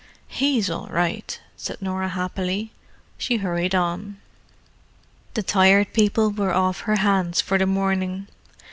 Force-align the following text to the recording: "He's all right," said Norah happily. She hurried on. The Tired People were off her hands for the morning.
"He's 0.33 0.67
all 0.67 0.87
right," 0.87 1.39
said 1.55 1.79
Norah 1.79 2.07
happily. 2.09 2.71
She 3.19 3.37
hurried 3.37 3.75
on. 3.75 4.19
The 5.35 5.43
Tired 5.43 5.93
People 5.93 6.31
were 6.31 6.55
off 6.55 6.79
her 6.89 6.95
hands 6.95 7.39
for 7.39 7.59
the 7.59 7.67
morning. 7.67 8.27